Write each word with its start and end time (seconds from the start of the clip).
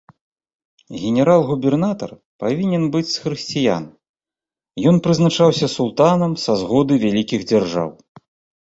Генерал-губернатар 1.01 2.11
павінен 2.45 2.83
быць 2.95 3.11
з 3.11 3.17
хрысціян, 3.27 3.85
ён 4.95 4.99
прызначаўся 5.05 5.67
султанам 5.77 6.31
са 6.47 6.51
згоды 6.65 6.93
вялікіх 7.07 7.41
дзяржаў. 7.55 7.89